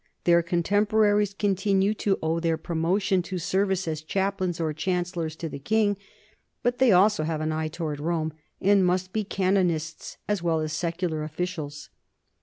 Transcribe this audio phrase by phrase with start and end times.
[0.23, 5.59] Their contemporaries continue to owe their promotion to service as chaplains or chancellors to the
[5.59, 5.95] king,
[6.63, 10.59] but they also have an eye toward Rome and must be canon ists as well
[10.59, 11.91] as secular officials.